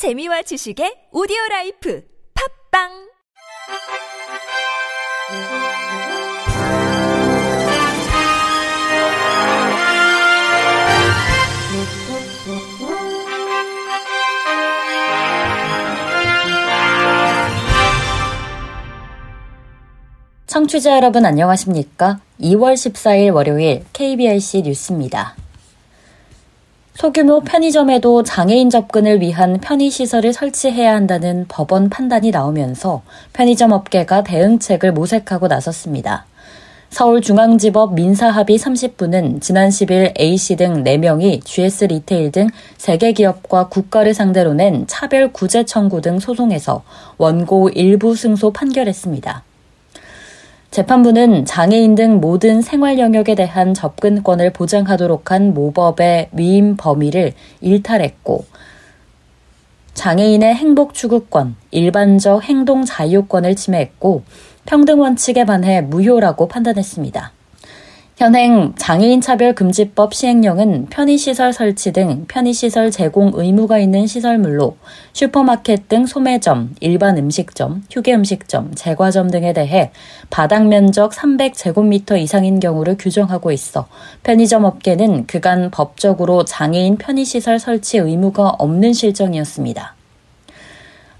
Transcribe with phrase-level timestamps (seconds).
[0.00, 2.02] 재미와 지식의 오디오 라이프
[2.72, 2.88] 팝빵
[20.46, 22.20] 청취자 여러분 안녕하십니까?
[22.40, 25.36] 2월 14일 월요일 KBRC 뉴스입니다.
[26.94, 35.48] 소규모 편의점에도 장애인 접근을 위한 편의시설을 설치해야 한다는 법원 판단이 나오면서 편의점 업계가 대응책을 모색하고
[35.48, 36.26] 나섰습니다.
[36.90, 42.48] 서울중앙지법 민사합의 30부는 지난 10일 A씨 등 4명이 GS 리테일 등
[42.78, 46.82] 3개 기업과 국가를 상대로 낸 차별 구제 청구 등 소송에서
[47.16, 49.44] 원고 일부 승소 판결했습니다.
[50.70, 58.44] 재판부는 장애인 등 모든 생활 영역에 대한 접근권을 보장하도록 한 모법의 위임 범위를 일탈했고,
[59.94, 64.22] 장애인의 행복 추구권, 일반적 행동 자유권을 침해했고,
[64.64, 67.32] 평등 원칙에 반해 무효라고 판단했습니다.
[68.20, 74.76] 현행 장애인 차별금지법 시행령은 편의시설 설치 등 편의시설 제공 의무가 있는 시설물로
[75.14, 79.90] 슈퍼마켓 등 소매점, 일반 음식점, 휴게 음식점, 제과점 등에 대해
[80.28, 83.88] 바닥 면적 300제곱미터 이상인 경우를 규정하고 있어
[84.22, 89.94] 편의점 업계는 그간 법적으로 장애인 편의시설 설치 의무가 없는 실정이었습니다.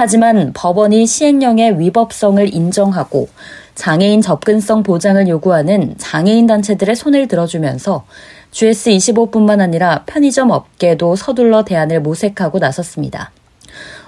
[0.00, 3.28] 하지만 법원이 시행령의 위법성을 인정하고
[3.74, 8.04] 장애인 접근성 보장을 요구하는 장애인 단체들의 손을 들어주면서
[8.52, 13.32] GS25뿐만 아니라 편의점 업계도 서둘러 대안을 모색하고 나섰습니다.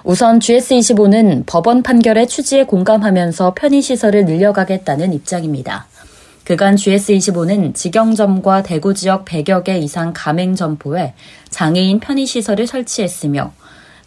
[0.05, 5.87] 우선 GS25는 법원 판결의 취지에 공감하면서 편의시설을 늘려가겠다는 입장입니다.
[6.45, 11.15] 그간 GS25는 직영점과 대구 지역 100여 개 이상 가맹점포에
[11.49, 13.51] 장애인 편의시설을 설치했으며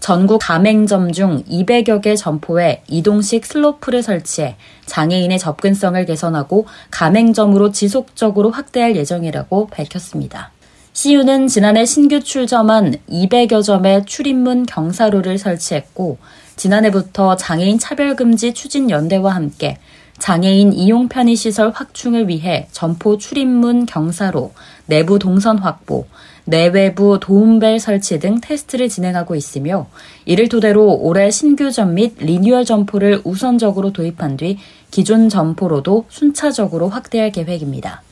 [0.04, 8.96] 전국 가맹점 중 200여 개 점포에 이동식 슬로프를 설치해 장애인의 접근성을 개선하고 가맹점으로 지속적으로 확대할
[8.96, 10.52] 예정이라고 밝혔습니다.
[10.92, 16.18] CU는 지난해 신규 출점한 200여 점의 출입문 경사로를 설치했고
[16.56, 19.78] 지난해부터 장애인 차별금지 추진연대와 함께
[20.18, 24.52] 장애인 이용 편의시설 확충을 위해 점포 출입문 경사로,
[24.86, 26.06] 내부 동선 확보,
[26.44, 29.86] 내외부 도움벨 설치 등 테스트를 진행하고 있으며
[30.26, 34.58] 이를 토대로 올해 신규점 및 리뉴얼 점포를 우선적으로 도입한 뒤
[34.90, 38.02] 기존 점포로도 순차적으로 확대할 계획입니다.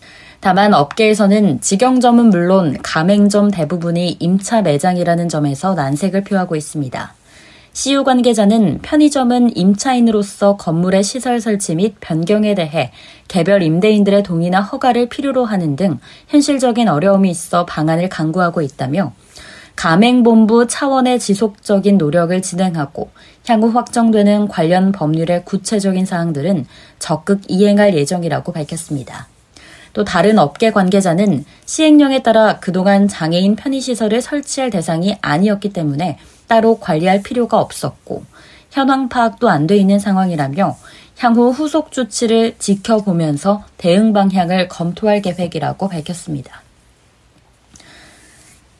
[0.41, 7.14] 다만 업계에서는 직영점은 물론 가맹점 대부분이 임차 매장이라는 점에서 난색을 표하고 있습니다.
[7.75, 12.93] CU 관계자는 편의점은 임차인으로서 건물의 시설 설치 및 변경에 대해
[13.28, 19.15] 개별 임대인들의 동의나 허가를 필요로 하는 등 현실적인 어려움이 있어 방안을 강구하고 있다며
[19.75, 23.09] 가맹본부 차원의 지속적인 노력을 진행하고
[23.47, 26.66] 향후 확정되는 관련 법률의 구체적인 사항들은
[26.99, 29.28] 적극 이행할 예정이라고 밝혔습니다.
[29.94, 37.22] 또 다른 업계 관계자는 시행령에 따라 그동안 장애인 편의시설을 설치할 대상이 아니었기 때문에 따로 관리할
[37.22, 38.25] 필요가 없었고
[38.70, 40.76] 현황 파악도 안 돼 있는 상황이라며
[41.19, 46.62] 향후 후속 조치를 지켜보면서 대응 방향을 검토할 계획이라고 밝혔습니다.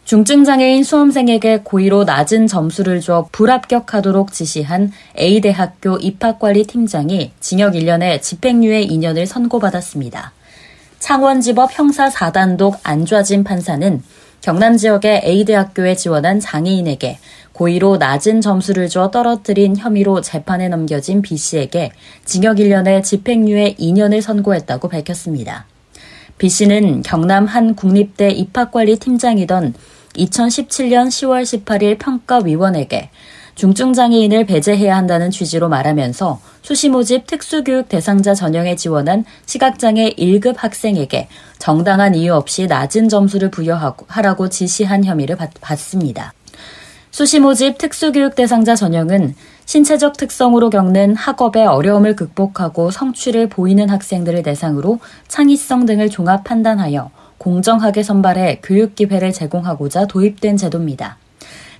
[0.04, 10.32] 중증장애인 수험생에게 고의로 낮은 점수를 줘 불합격하도록 지시한 A대학교 입학관리팀장이 징역 1년에 집행유예 2년을 선고받았습니다.
[10.98, 14.02] 창원지법 형사 4단독 안좌진 판사는
[14.40, 17.18] 경남 지역의 A대학교에 지원한 장애인에게
[17.52, 21.92] 고의로 낮은 점수를 줘 떨어뜨린 혐의로 재판에 넘겨진 B씨에게
[22.24, 25.66] 징역 1년에 집행유예 2년을 선고했다고 밝혔습니다.
[26.38, 29.74] B씨는 경남 한 국립대 입학관리 팀장이던
[30.14, 33.10] 2017년 10월 18일 평가위원에게
[33.54, 42.14] 중증장애인을 배제해야 한다는 취지로 말하면서 수시 모집 특수교육 대상자 전형에 지원한 시각장애 1급 학생에게 정당한
[42.14, 46.32] 이유 없이 낮은 점수를 부여하라고 지시한 혐의를 받, 받습니다.
[47.12, 49.34] 수시 모집 특수교육 대상자 전형은
[49.66, 54.98] 신체적 특성으로 겪는 학업의 어려움을 극복하고 성취를 보이는 학생들을 대상으로
[55.28, 61.19] 창의성 등을 종합 판단하여 공정하게 선발해 교육 기회를 제공하고자 도입된 제도입니다.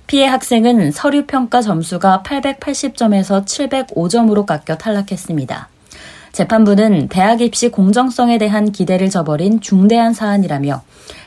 [0.05, 5.67] 피해 학생은 서류 평가 점수가 880점에서 705점으로 깎여 탈락했습니다.
[6.31, 10.83] 재판부는 대학 입시 공정성에 대한 기대를 저버린 중대한 사안이라며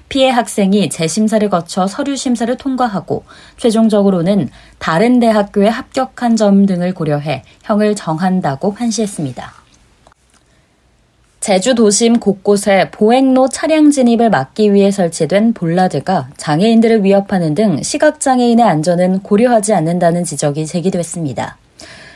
[0.09, 3.25] 피해 학생이 재심사를 거쳐 서류 심사를 통과하고
[3.59, 4.49] 최종적으로는
[4.79, 9.67] 다른 대학교에 합격한 점 등을 고려해 형을 정한다고 판시했습니다.
[11.41, 19.21] 제주 도심 곳곳에 보행로 차량 진입을 막기 위해 설치된 볼라드가 장애인들을 위협하는 등 시각장애인의 안전은
[19.21, 21.57] 고려하지 않는다는 지적이 제기됐습니다.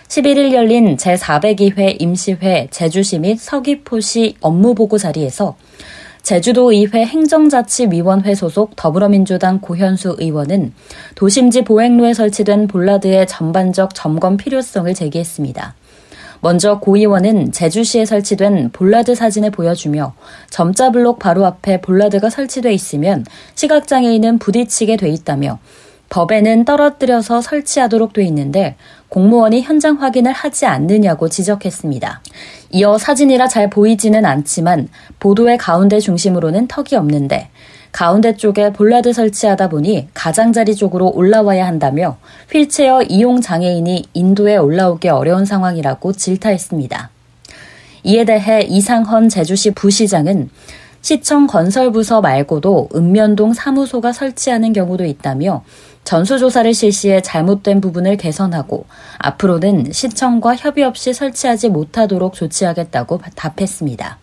[0.09, 5.55] 11일 열린 제402회 임시회 제주시 및 서귀포시 업무보고 자리에서
[6.23, 10.73] 제주도의회 행정자치위원회 소속 더불어민주당 고현수 의원은
[11.15, 15.75] 도심지 보행로에 설치된 볼라드의 전반적 점검 필요성을 제기했습니다.
[16.41, 20.15] 먼저 고 의원은 제주시에 설치된 볼라드 사진을 보여주며
[20.49, 25.59] 점자 블록 바로 앞에 볼라드가 설치돼 있으면 시각장애인은 부딪히게 돼 있다며
[26.09, 28.77] 법에는 떨어뜨려서 설치하도록 돼 있는데
[29.11, 32.23] 공무원이 현장 확인을 하지 않느냐고 지적했습니다.
[32.71, 37.51] 이어 사진이라 잘 보이지는 않지만 보도의 가운데 중심으로는 턱이 없는데
[37.91, 42.19] 가운데 쪽에 볼라드 설치하다 보니 가장자리 쪽으로 올라와야 한다며
[42.53, 47.11] 휠체어 이용 장애인이 인도에 올라오기 어려운 상황이라고 질타했습니다.
[48.05, 50.51] 이에 대해 이상헌 제주시 부시장은
[51.03, 55.65] 시청 건설부서 말고도 읍면동 사무소가 설치하는 경우도 있다며
[56.05, 58.87] 전수조사를 실시해 잘못된 부분을 개선하고
[59.19, 64.19] 앞으로는 시청과 협의 없이 설치하지 못하도록 조치하겠다고 답했습니다.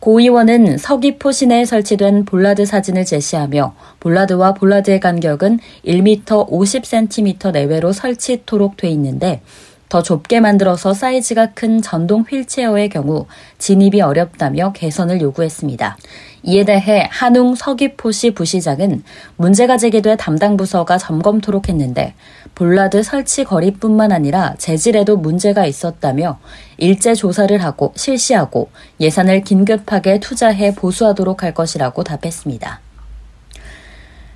[0.00, 8.76] 고 의원은 서귀포 시내에 설치된 볼라드 사진을 제시하며 볼라드와 볼라드의 간격은 1m 50cm 내외로 설치토록
[8.76, 9.40] 돼 있는데
[9.88, 13.26] 더 좁게 만들어서 사이즈가 큰 전동 휠체어의 경우
[13.58, 15.96] 진입이 어렵다며 개선을 요구했습니다.
[16.44, 19.02] 이에 대해 한웅 서귀포시 부시장은
[19.36, 22.14] 문제가 제기돼 담당 부서가 점검토록 했는데
[22.54, 26.38] 볼라드 설치 거리뿐만 아니라 재질에도 문제가 있었다며
[26.76, 28.70] 일제 조사를 하고 실시하고
[29.00, 32.83] 예산을 긴급하게 투자해 보수하도록 할 것이라고 답했습니다.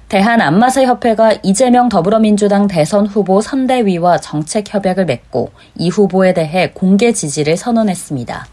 [0.08, 8.46] 대한안마사협회가 이재명 더불어민주당 대선 후보 선대위와 정책 협약을 맺고 이 후보에 대해 공개 지지를 선언했습니다.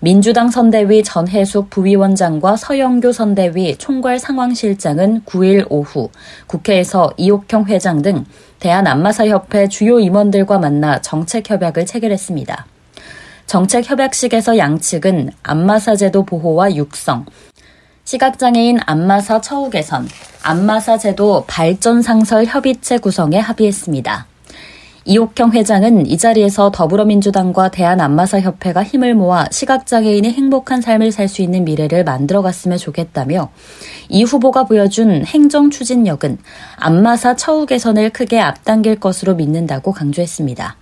[0.00, 6.08] 민주당 선대위 전해숙 부위원장과 서영교 선대위 총괄 상황실장은 9일 오후
[6.46, 8.24] 국회에서 이옥형 회장 등
[8.60, 12.66] 대한안마사협회 주요 임원들과 만나 정책 협약을 체결했습니다.
[13.44, 17.26] 정책 협약식에서 양측은 안마사제도 보호와 육성,
[18.06, 20.08] 시각장애인 안마사 처우 개선,
[20.40, 24.26] 안마사 제도 발전 상설 협의체 구성에 합의했습니다.
[25.06, 32.04] 이옥형 회장은 이 자리에서 더불어민주당과 대한안마사협회가 힘을 모아 시각장애인이 행복한 삶을 살 수 있는 미래를
[32.04, 33.50] 만들어갔으면 좋겠다며
[34.08, 36.38] 이 후보가 보여준 행정 추진력은
[36.76, 40.76] 안마사 처우 개선을 크게 앞당길 것으로 믿는다고 강조했습니다.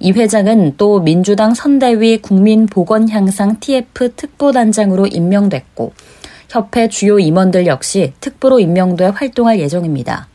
[0.00, 5.92] 이 회장은 또 민주당 선대위 국민보건향상 TF 특보단장으로 임명됐고
[6.50, 10.26] 협회 주요 임원들 역시 특보로 임명돼 활동할 예정입니다.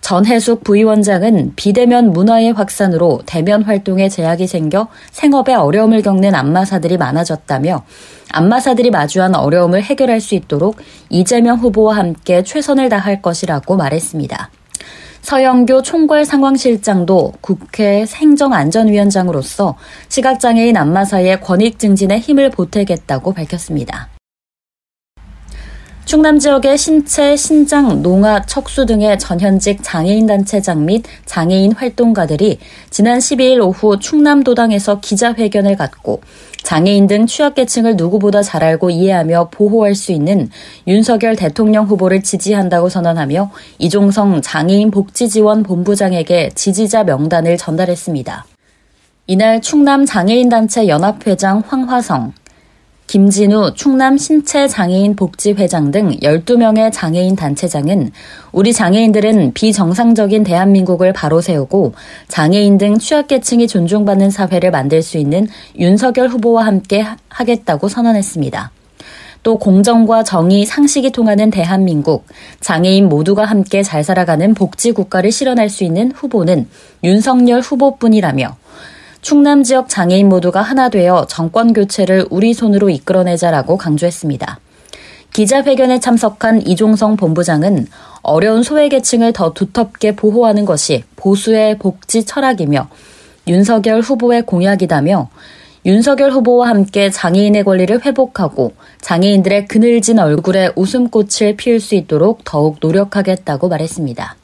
[0.00, 7.84] 전해숙 부위원장은 비대면 문화의 확산으로 대면 활동에 제약이 생겨 생업에 어려움을 겪는 안마사들이 많아졌다며
[8.32, 10.76] 안마사들이 마주한 어려움을 해결할 수 있도록
[11.10, 14.50] 이재명 후보와 함께 최선을 다할 것이라고 말했습니다.
[15.20, 19.76] 서영교 총괄 상황실장도 국회 행정안전위원장으로서
[20.08, 24.13] 시각장애인 안마사의 권익 증진에 힘을 보태겠다고 밝혔습니다.
[26.14, 33.60] 충남 지역의 신체, 신장, 농아, 척수 등의 전현직 장애인 단체장 및 장애인 활동가들이 지난 12일
[33.60, 36.20] 오후 충남도당에서 기자회견을 갖고
[36.62, 40.50] 장애인 등 취약계층을 누구보다 잘 알고 이해하며 보호할 수 있는
[40.86, 43.50] 윤석열 대통령 후보를 지지한다고 선언하며
[43.80, 48.46] 이종성 장애인 복지지원 본부장에게 지지자 명단을 전달했습니다.
[49.26, 52.34] 이날 충남 장애인단체 연합회장 황화성,
[53.06, 58.10] 김진우 충남 신체장애인 복지회장 등 12명의 장애인 단체장은
[58.50, 61.92] 우리 장애인들은 비정상적인 대한민국을 바로 세우고
[62.28, 65.46] 장애인 등 취약계층이 존중받는 사회를 만들 수 있는
[65.78, 68.70] 윤석열 후보와 함께 하겠다고 선언했습니다.
[69.42, 72.26] 또 공정과 정의, 상식이 통하는 대한민국,
[72.60, 76.66] 장애인 모두가 함께 잘 살아가는 복지국가를 실현할 수 있는 후보는
[77.04, 78.56] 윤석열 후보뿐이라며
[79.24, 84.60] 충남 지역 장애인 모두가 하나 되어 정권 교체를 우리 손으로 이끌어내자라고 강조했습니다.
[85.32, 87.86] 기자회견에 참석한 이종성 본부장은
[88.20, 92.90] 어려운 소외계층을 더 두텁게 보호하는 것이 보수의 복지 철학이며
[93.46, 95.30] 윤석열 후보의 공약이다며
[95.86, 103.70] 윤석열 후보와 함께 장애인의 권리를 회복하고 장애인들의 그늘진 얼굴에 웃음꽃을 피울 수 있도록 더욱 노력하겠다고
[103.70, 104.36] 말했습니다.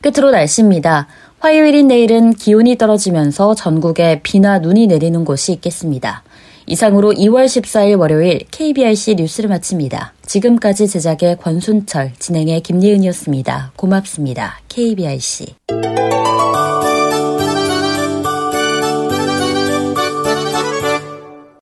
[0.00, 1.08] 끝으로 날씨입니다.
[1.40, 6.24] 화요일인 내일은 기온이 떨어지면서 전국에 비나 눈이 내리는 곳이 있겠습니다.
[6.66, 10.12] 이상으로 2월 14일 월요일 KBRC 뉴스를 마칩니다.
[10.26, 13.72] 지금까지 제작의 권순철, 진행의 김예은이었습니다.
[13.76, 14.58] 고맙습니다.
[14.68, 15.54] KBRC.